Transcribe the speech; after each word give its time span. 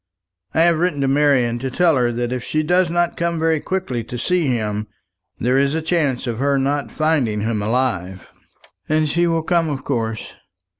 I 0.55 0.61
have 0.61 0.79
written 0.79 1.01
to 1.01 1.07
Marian 1.07 1.59
to 1.59 1.69
tell 1.69 1.95
her 1.95 2.11
that 2.11 2.31
if 2.33 2.43
she 2.43 2.63
does 2.63 2.89
not 2.89 3.15
come 3.15 3.37
very 3.37 3.59
quickly 3.59 4.03
to 4.05 4.17
see 4.17 4.47
him, 4.47 4.87
there 5.39 5.59
is 5.59 5.75
a 5.75 5.81
chance 5.83 6.25
of 6.25 6.39
her 6.39 6.57
not 6.57 6.89
finding 6.89 7.41
him 7.41 7.61
alive." 7.61 8.33
"And 8.89 9.07
she 9.07 9.27
will 9.27 9.43
come 9.43 9.69
of 9.69 9.83
course." 9.83 10.33